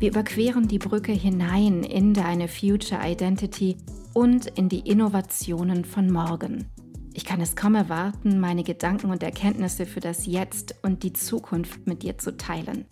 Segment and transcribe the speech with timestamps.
[0.00, 3.76] Wir überqueren die Brücke hinein in deine Future Identity
[4.14, 6.64] und in die Innovationen von morgen.
[7.12, 11.86] Ich kann es kaum erwarten, meine Gedanken und Erkenntnisse für das Jetzt und die Zukunft
[11.86, 12.86] mit dir zu teilen.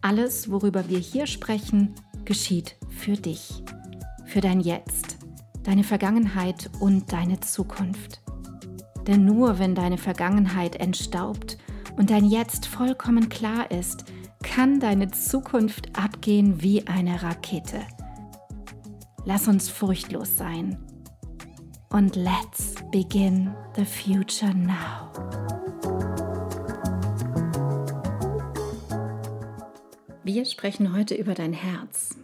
[0.00, 3.62] Alles, worüber wir hier sprechen, geschieht für dich,
[4.26, 5.18] für dein Jetzt,
[5.62, 8.22] deine Vergangenheit und deine Zukunft.
[9.06, 11.58] Denn nur wenn deine Vergangenheit entstaubt
[11.96, 14.04] und dein Jetzt vollkommen klar ist,
[14.42, 17.80] kann deine Zukunft abgehen wie eine Rakete.
[19.24, 20.78] Lass uns furchtlos sein.
[21.90, 25.10] Und let's begin the future now.
[30.22, 32.16] Wir sprechen heute über dein Herz.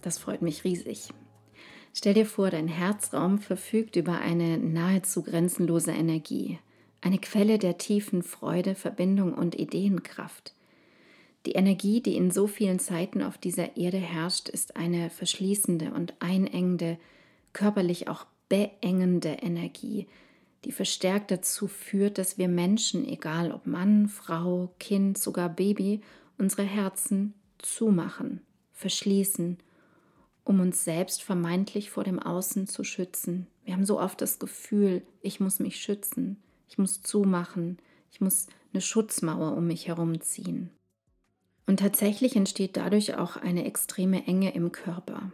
[0.00, 1.10] Das freut mich riesig.
[1.92, 6.58] Stell dir vor, dein Herzraum verfügt über eine nahezu grenzenlose Energie,
[7.00, 10.55] eine Quelle der tiefen Freude, Verbindung und Ideenkraft.
[11.46, 16.14] Die Energie, die in so vielen Zeiten auf dieser Erde herrscht, ist eine verschließende und
[16.18, 16.98] einengende,
[17.52, 20.08] körperlich auch beengende Energie,
[20.64, 26.00] die verstärkt dazu führt, dass wir Menschen, egal ob Mann, Frau, Kind, sogar Baby,
[26.36, 28.40] unsere Herzen zumachen,
[28.72, 29.58] verschließen,
[30.42, 33.46] um uns selbst vermeintlich vor dem Außen zu schützen.
[33.64, 36.38] Wir haben so oft das Gefühl, ich muss mich schützen,
[36.68, 37.78] ich muss zumachen,
[38.10, 40.70] ich muss eine Schutzmauer um mich herumziehen.
[41.66, 45.32] Und tatsächlich entsteht dadurch auch eine extreme Enge im Körper.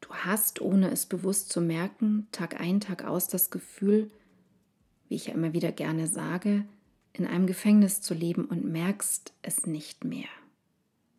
[0.00, 4.10] Du hast, ohne es bewusst zu merken, Tag ein, Tag aus das Gefühl,
[5.08, 6.64] wie ich ja immer wieder gerne sage,
[7.12, 10.28] in einem Gefängnis zu leben und merkst es nicht mehr.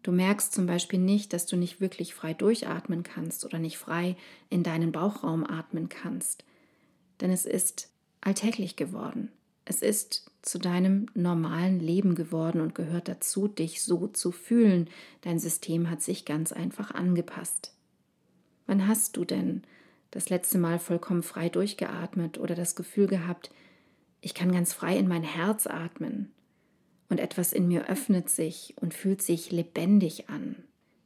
[0.04, 4.16] Du merkst zum Beispiel nicht, dass du nicht wirklich frei durchatmen kannst oder nicht frei
[4.50, 6.46] in deinen Bauchraum atmen kannst,
[7.20, 7.90] denn es ist
[8.22, 9.32] alltäglich geworden.
[9.70, 14.90] Es ist zu deinem normalen Leben geworden und gehört dazu, dich so zu fühlen.
[15.22, 17.74] Dein System hat sich ganz einfach angepasst.
[18.66, 19.64] Wann hast du denn
[20.12, 23.52] das letzte Mal vollkommen frei durchgeatmet oder das Gefühl gehabt,
[24.22, 26.32] ich kann ganz frei in mein Herz atmen
[27.10, 30.56] und etwas in mir öffnet sich und fühlt sich lebendig an?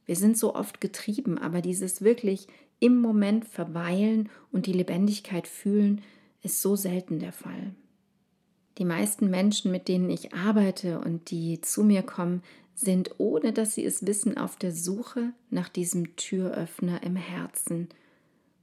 [0.06, 2.46] Wir sind so oft getrieben, aber dieses wirklich
[2.78, 6.00] im Moment verweilen und die Lebendigkeit fühlen,
[6.42, 7.74] ist so selten der Fall.
[8.78, 12.42] Die meisten Menschen, mit denen ich arbeite und die zu mir kommen,
[12.74, 17.88] sind, ohne dass sie es wissen, auf der Suche nach diesem Türöffner im Herzen.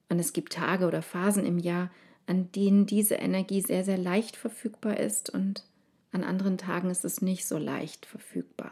[0.09, 1.91] Und es gibt Tage oder Phasen im Jahr,
[2.25, 5.63] an denen diese Energie sehr, sehr leicht verfügbar ist und
[6.11, 8.71] an anderen Tagen ist es nicht so leicht verfügbar.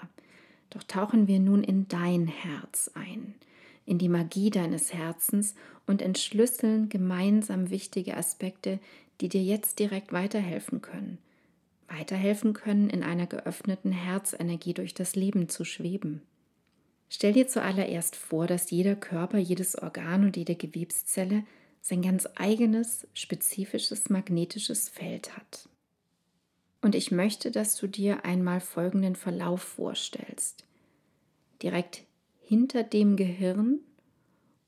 [0.71, 3.35] Doch tauchen wir nun in dein Herz ein,
[3.85, 5.53] in die Magie deines Herzens
[5.85, 8.79] und entschlüsseln gemeinsam wichtige Aspekte,
[9.21, 11.19] die dir jetzt direkt weiterhelfen können
[11.87, 16.21] weiterhelfen können, in einer geöffneten Herzenergie durch das Leben zu schweben.
[17.09, 21.43] Stell dir zuallererst vor, dass jeder Körper, jedes Organ und jede Gewebszelle
[21.81, 25.69] sein ganz eigenes, spezifisches magnetisches Feld hat.
[26.81, 30.65] Und ich möchte, dass du dir einmal folgenden Verlauf vorstellst.
[31.63, 32.03] Direkt
[32.41, 33.79] hinter dem Gehirn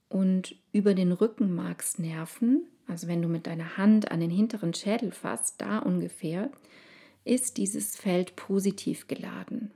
[0.08, 5.62] und über den Rückenmarksnerven, also wenn du mit deiner Hand an den hinteren Schädel fasst,
[5.62, 6.50] da ungefähr,
[7.24, 9.72] ist dieses Feld positiv geladen.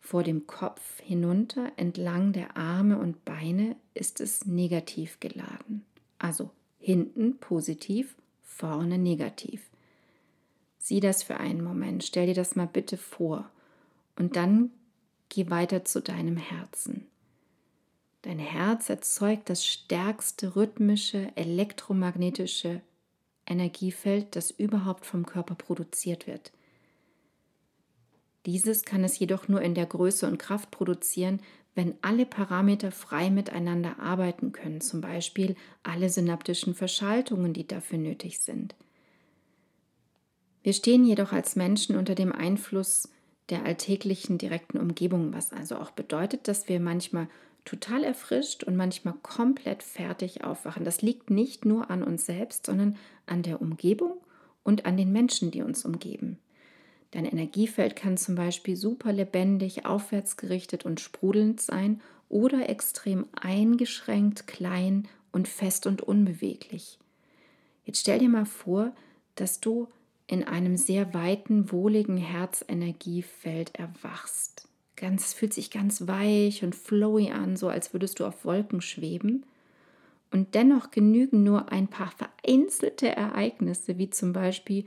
[0.00, 5.84] Vor dem Kopf hinunter entlang der Arme und Beine ist es negativ geladen.
[6.18, 9.68] Also hinten positiv, vorne negativ.
[10.78, 13.50] Sieh das für einen Moment, stell dir das mal bitte vor
[14.16, 14.70] und dann
[15.28, 17.06] geh weiter zu deinem Herzen.
[18.22, 22.80] Dein Herz erzeugt das stärkste rhythmische elektromagnetische
[23.46, 26.52] Energiefeld, das überhaupt vom Körper produziert wird.
[28.48, 31.40] Dieses kann es jedoch nur in der Größe und Kraft produzieren,
[31.74, 38.40] wenn alle Parameter frei miteinander arbeiten können, zum Beispiel alle synaptischen Verschaltungen, die dafür nötig
[38.40, 38.74] sind.
[40.62, 43.10] Wir stehen jedoch als Menschen unter dem Einfluss
[43.50, 47.28] der alltäglichen direkten Umgebung, was also auch bedeutet, dass wir manchmal
[47.66, 50.86] total erfrischt und manchmal komplett fertig aufwachen.
[50.86, 52.96] Das liegt nicht nur an uns selbst, sondern
[53.26, 54.16] an der Umgebung
[54.62, 56.38] und an den Menschen, die uns umgeben.
[57.10, 65.08] Dein Energiefeld kann zum Beispiel super lebendig, aufwärtsgerichtet und sprudelnd sein oder extrem eingeschränkt, klein
[65.32, 66.98] und fest und unbeweglich.
[67.84, 68.92] Jetzt stell dir mal vor,
[69.34, 69.88] dass du
[70.26, 74.68] in einem sehr weiten, wohligen Herzenergiefeld erwachst.
[74.94, 79.46] Ganz, fühlt sich ganz weich und flowy an, so als würdest du auf Wolken schweben.
[80.30, 84.84] Und dennoch genügen nur ein paar vereinzelte Ereignisse, wie zum Beispiel,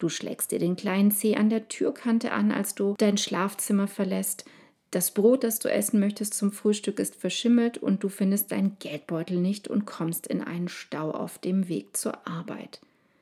[0.00, 4.44] du schlägst dir den kleinen Zeh an der Türkante an, als du dein Schlafzimmer verlässt,
[4.90, 9.38] das Brot, das du essen möchtest zum Frühstück, ist verschimmelt und du findest deinen Geldbeutel
[9.38, 12.80] nicht und kommst in einen Stau auf dem Weg zur Arbeit.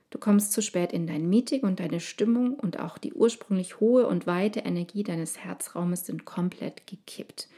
[0.08, 4.06] Du kommst zu spät in dein Meeting und deine Stimmung und auch die ursprünglich hohe
[4.06, 7.48] und weite Energie deines Herzraumes sind komplett gekippt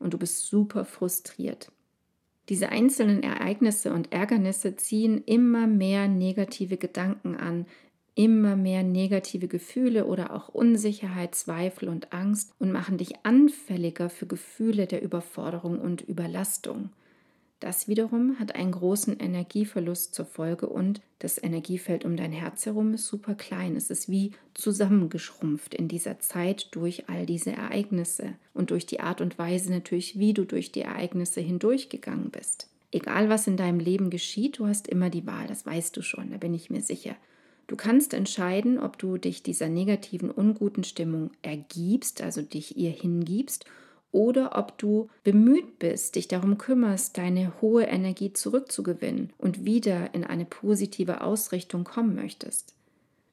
[0.00, 1.70] und du bist super frustriert.
[2.48, 7.66] Diese einzelnen Ereignisse und Ärgernisse ziehen immer mehr negative Gedanken an,
[8.20, 14.26] immer mehr negative Gefühle oder auch Unsicherheit, Zweifel und Angst und machen dich anfälliger für
[14.26, 16.90] Gefühle der Überforderung und Überlastung.
[17.60, 22.92] Das wiederum hat einen großen Energieverlust zur Folge und das Energiefeld um dein Herz herum
[22.92, 23.74] ist super klein.
[23.74, 29.22] Es ist wie zusammengeschrumpft in dieser Zeit durch all diese Ereignisse und durch die Art
[29.22, 32.68] und Weise natürlich, wie du durch die Ereignisse hindurchgegangen bist.
[32.92, 36.30] Egal was in deinem Leben geschieht, du hast immer die Wahl, das weißt du schon,
[36.32, 37.16] da bin ich mir sicher.
[37.70, 43.64] Du kannst entscheiden, ob du dich dieser negativen, unguten Stimmung ergibst, also dich ihr hingibst,
[44.10, 50.24] oder ob du bemüht bist, dich darum kümmerst, deine hohe Energie zurückzugewinnen und wieder in
[50.24, 52.74] eine positive Ausrichtung kommen möchtest.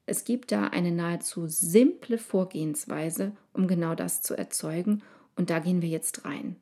[0.05, 5.01] Es gibt da eine nahezu simple Vorgehensweise, um genau das zu erzeugen,
[5.35, 6.57] und da gehen wir jetzt rein.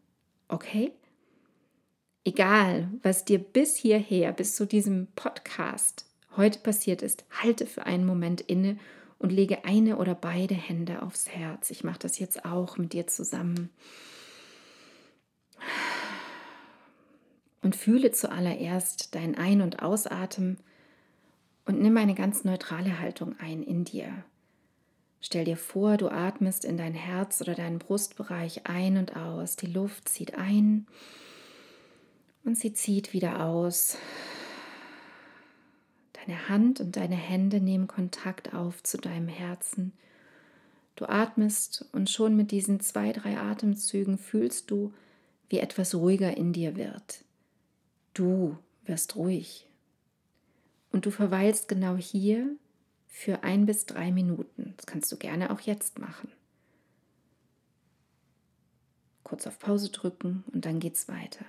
[0.47, 0.93] Okay?
[2.23, 6.05] Egal, was dir bis hierher, bis zu diesem Podcast
[6.37, 8.77] heute passiert ist, halte für einen Moment inne
[9.19, 11.71] und lege eine oder beide Hände aufs Herz.
[11.71, 13.69] Ich mache das jetzt auch mit dir zusammen.
[17.61, 20.57] Und fühle zuallererst dein Ein- und Ausatmen
[21.65, 24.23] und nimm eine ganz neutrale Haltung ein in dir.
[25.19, 29.55] Stell dir vor, du atmest in dein Herz oder deinen Brustbereich ein und aus.
[29.55, 30.85] Die Luft zieht ein
[32.43, 33.97] und sie zieht wieder aus.
[36.25, 39.93] Deine Hand und deine Hände nehmen Kontakt auf zu deinem Herzen.
[40.95, 44.93] Du atmest und schon mit diesen zwei, drei Atemzügen fühlst du,
[45.49, 47.23] wie etwas ruhiger in dir wird.
[48.13, 49.67] Du wirst ruhig.
[50.91, 52.49] Und du verweilst genau hier
[53.07, 54.73] für ein bis drei Minuten.
[54.77, 56.31] Das kannst du gerne auch jetzt machen.
[59.23, 61.45] Kurz auf Pause drücken und dann geht's weiter.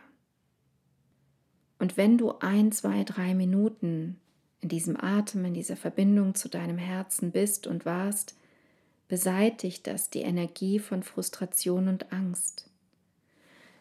[1.78, 4.19] Und wenn du ein, zwei, drei Minuten
[4.61, 8.35] in diesem Atem, in dieser Verbindung zu deinem Herzen bist und warst,
[9.08, 12.69] beseitigt das die Energie von Frustration und Angst.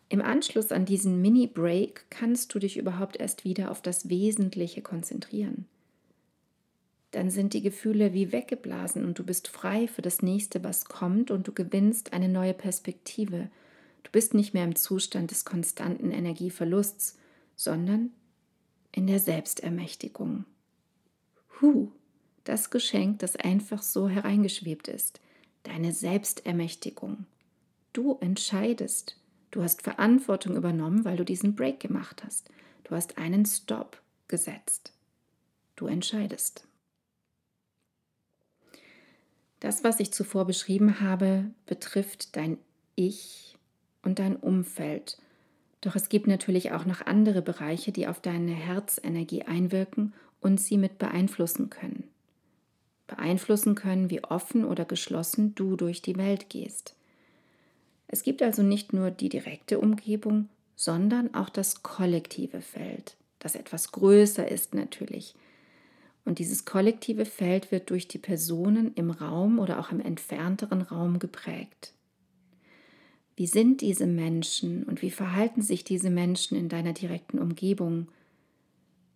[0.07, 5.66] Im Anschluss an diesen Mini-Break kannst du dich überhaupt erst wieder auf das Wesentliche konzentrieren.
[7.12, 11.31] Dann sind die Gefühle wie weggeblasen und du bist frei für das nächste, was kommt
[11.31, 13.50] und du gewinnst eine neue Perspektive.
[14.04, 17.18] Du bist nicht mehr im Zustand des konstanten Energieverlusts,
[17.56, 18.12] sondern
[18.92, 20.45] in der Selbstermächtigung.
[21.62, 21.92] Hu,
[22.44, 25.19] das Geschenk, das einfach so hereingeschwebt ist,
[25.63, 27.25] deine Selbstermächtigung.
[27.94, 29.18] Du entscheidest.
[29.52, 32.50] Du hast Verantwortung übernommen, weil du diesen Break gemacht hast.
[32.84, 34.94] Du hast einen Stop gesetzt.
[35.76, 36.68] Du entscheidest.
[39.59, 42.57] Das, was ich zuvor beschrieben habe, betrifft dein
[42.95, 43.57] Ich
[44.04, 45.18] und dein Umfeld.
[45.81, 50.14] Doch es gibt natürlich auch noch andere Bereiche, die auf deine Herzenergie einwirken
[50.45, 52.04] und sie mit beeinflussen können.
[53.07, 56.95] Beeinflussen können, wie offen oder geschlossen du durch die Welt gehst.
[58.07, 63.92] Es gibt also nicht nur die direkte Umgebung, sondern auch das kollektive Feld, das etwas
[63.92, 65.33] größer ist natürlich.
[66.25, 71.18] Und dieses kollektive Feld wird durch die Personen im Raum oder auch im entfernteren Raum
[71.18, 71.92] geprägt.
[73.35, 78.09] Wie sind diese Menschen und wie verhalten sich diese Menschen in deiner direkten Umgebung?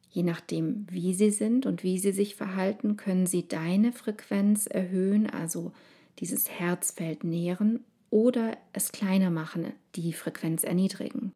[0.10, 5.30] Je nachdem, wie sie sind und wie sie sich verhalten, können sie deine Frequenz erhöhen,
[5.30, 5.72] also
[6.20, 11.32] dieses Herzfeld nähren oder es kleiner machen, die Frequenz erniedrigen.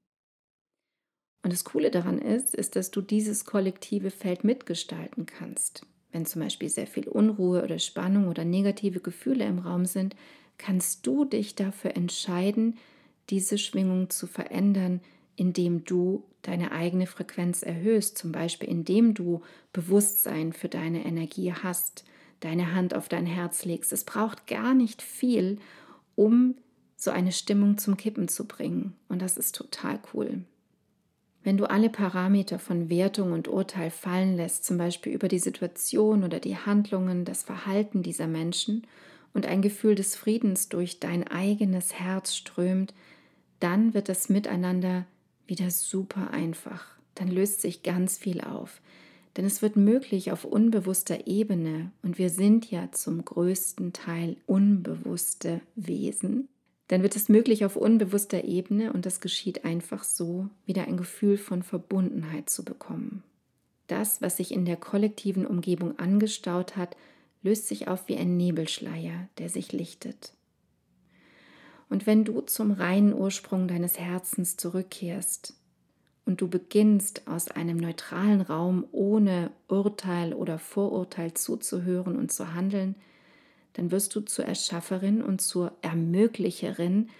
[1.43, 5.85] Und das Coole daran ist, ist, dass du dieses kollektive Feld mitgestalten kannst.
[6.11, 10.15] Wenn zum Beispiel sehr viel Unruhe oder Spannung oder negative Gefühle im Raum sind,
[10.57, 12.77] kannst du dich dafür entscheiden,
[13.29, 15.01] diese Schwingung zu verändern,
[15.35, 22.05] indem du deine eigene Frequenz erhöhst, zum Beispiel indem du Bewusstsein für deine Energie hast,
[22.41, 23.91] deine Hand auf dein Herz legst.
[23.91, 25.57] Es braucht gar nicht viel,
[26.15, 26.55] um
[26.95, 28.93] so eine Stimmung zum Kippen zu bringen.
[29.09, 30.43] Und das ist total cool.
[31.43, 36.23] Wenn du alle Parameter von Wertung und Urteil fallen lässt, zum Beispiel über die Situation
[36.23, 38.87] oder die Handlungen, das Verhalten dieser Menschen
[39.33, 42.93] und ein Gefühl des Friedens durch dein eigenes Herz strömt,
[43.59, 45.05] dann wird das Miteinander
[45.47, 46.85] wieder super einfach.
[47.15, 48.81] Dann löst sich ganz viel auf.
[49.37, 55.61] Denn es wird möglich auf unbewusster Ebene, und wir sind ja zum größten Teil unbewusste
[55.75, 56.47] Wesen,
[56.87, 61.37] dann wird es möglich auf unbewusster Ebene, und das geschieht einfach so, wieder ein Gefühl
[61.37, 63.23] von Verbundenheit zu bekommen.
[63.87, 66.95] Das, was sich in der kollektiven Umgebung angestaut hat,
[67.41, 70.33] löst sich auf wie ein Nebelschleier, der sich lichtet.
[71.93, 75.53] Und wenn du zum reinen Ursprung deines Herzens zurückkehrst
[76.25, 82.95] und du beginnst aus einem neutralen Raum ohne Urteil oder Vorurteil zuzuhören und zu handeln,
[83.73, 87.11] dann wirst du zur Erschafferin und zur Ermöglicherin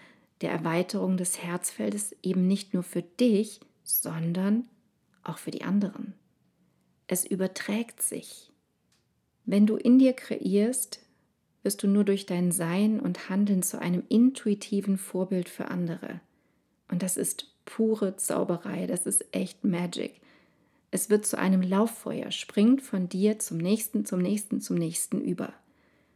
[0.42, 4.68] der Erweiterung des Herzfeldes eben nicht nur für dich, sondern
[5.22, 6.15] auch für die anderen.
[7.06, 8.51] Es überträgt sich.
[9.46, 11.00] Wenn du in dir kreierst,
[11.63, 16.20] wirst du nur durch dein Sein und Handeln zu einem intuitiven Vorbild für andere.
[16.89, 20.20] Und das ist pure Zauberei, das ist echt Magic.
[20.91, 25.53] Es wird zu einem Lauffeuer, springt von dir zum nächsten, zum nächsten, zum nächsten über.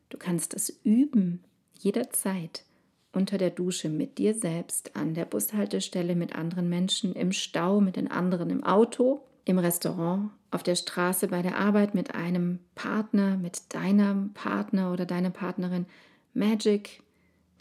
[0.09, 2.63] Du kannst es üben, jederzeit,
[3.11, 7.95] unter der Dusche mit dir selbst, an der Bushaltestelle mit anderen Menschen, im Stau mit
[7.95, 13.37] den anderen im Auto, im Restaurant, auf der Straße, bei der Arbeit mit einem Partner,
[13.37, 15.85] mit deinem Partner oder deiner Partnerin.
[16.33, 17.01] Magic,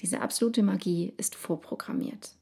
[0.00, 2.32] diese absolute Magie ist vorprogrammiert.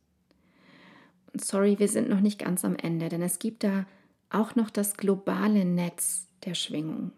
[1.32, 3.84] Und sorry, wir sind noch nicht ganz am Ende, denn es gibt da
[4.30, 7.12] auch noch das globale Netz der Schwingung.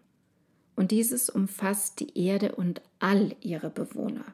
[0.75, 4.25] Und dieses umfasst die Erde und all ihre Bewohner.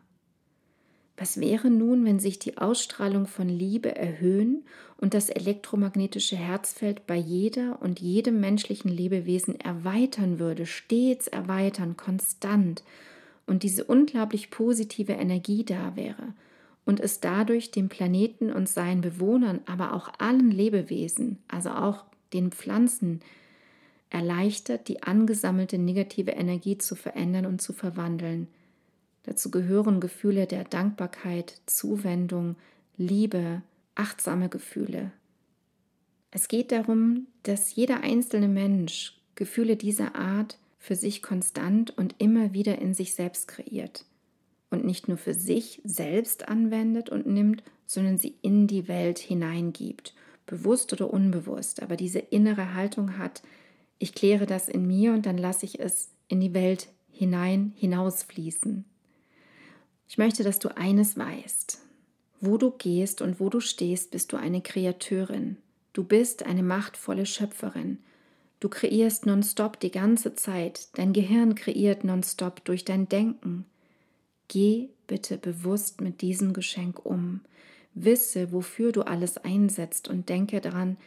[1.15, 4.63] Was wäre nun, wenn sich die Ausstrahlung von Liebe erhöhen
[4.97, 12.83] und das elektromagnetische Herzfeld bei jeder und jedem menschlichen Lebewesen erweitern würde, stets erweitern, konstant,
[13.45, 16.33] und diese unglaublich positive Energie da wäre
[16.85, 22.03] und es dadurch dem Planeten und seinen Bewohnern, aber auch allen Lebewesen, also auch
[22.33, 23.21] den Pflanzen,
[24.09, 28.47] erleichtert, die angesammelte negative Energie zu verändern und zu verwandeln.
[29.23, 32.55] Dazu gehören Gefühle der Dankbarkeit, Zuwendung,
[32.97, 33.61] Liebe,
[33.95, 35.11] achtsame Gefühle.
[36.31, 42.53] Es geht darum, dass jeder einzelne Mensch Gefühle dieser Art für sich konstant und immer
[42.53, 44.05] wieder in sich selbst kreiert
[44.69, 50.13] und nicht nur für sich selbst anwendet und nimmt, sondern sie in die Welt hineingibt,
[50.45, 53.43] bewusst oder unbewusst, aber diese innere Haltung hat,
[53.99, 58.83] ich kläre das in mir und dann lasse ich es in die Welt hinein, hinausfließen.
[60.07, 61.79] Ich möchte, dass du eines weißt.
[62.41, 65.57] Wo du gehst und wo du stehst, bist du eine Kreateurin.
[65.93, 67.99] Du bist eine machtvolle Schöpferin.
[68.59, 70.87] Du kreierst nonstop die ganze Zeit.
[70.97, 73.65] Dein Gehirn kreiert nonstop durch dein Denken.
[74.47, 77.41] Geh bitte bewusst mit diesem Geschenk um.
[77.93, 80.97] Wisse, wofür du alles einsetzt und denke daran,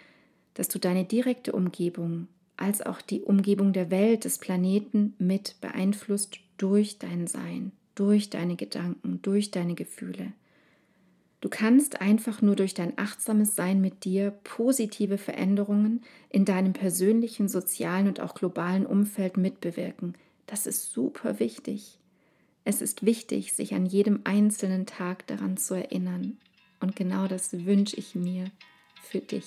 [0.55, 6.39] dass du deine direkte Umgebung als auch die Umgebung der Welt, des Planeten mit beeinflusst
[6.57, 10.33] durch dein Sein, durch deine Gedanken, durch deine Gefühle.
[11.41, 17.49] Du kannst einfach nur durch dein achtsames Sein mit dir positive Veränderungen in deinem persönlichen,
[17.49, 20.15] sozialen und auch globalen Umfeld mitbewirken.
[20.47, 21.99] Das ist super wichtig.
[22.65, 26.39] Es ist wichtig, sich an jedem einzelnen Tag daran zu erinnern.
[26.81, 28.51] Und genau das wünsche ich mir
[29.03, 29.47] für dich.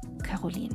[0.31, 0.71] Caroline.